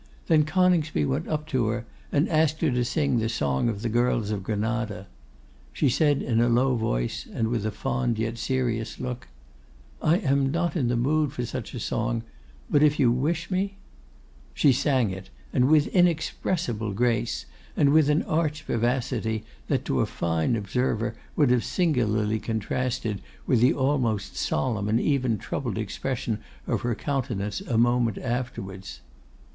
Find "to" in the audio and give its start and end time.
1.49-1.67, 2.71-2.83, 19.85-19.99